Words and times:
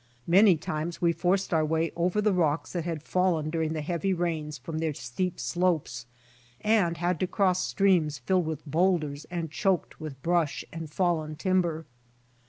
Many 0.25 0.57
times 0.57 0.99
we 0.99 1.13
forced 1.13 1.53
our 1.53 1.63
way 1.63 1.91
over 1.95 2.23
the 2.23 2.33
rocks 2.33 2.73
that 2.73 2.85
had 2.85 3.03
fallen 3.03 3.51
during 3.51 3.73
the 3.73 3.83
heavy 3.83 4.15
rains 4.15 4.57
from 4.57 4.79
their 4.79 4.95
steep 4.95 5.39
slopes, 5.39 6.07
and 6.61 6.97
had 6.97 7.19
to 7.19 7.27
cross 7.27 7.63
streams 7.67 8.17
filled 8.17 8.47
with 8.47 8.65
boulders 8.65 9.25
and 9.29 9.51
choked 9.51 9.99
with 10.01 10.19
brush 10.23 10.65
and 10.73 10.89
fallen 10.91 11.35
timber. 11.35 11.85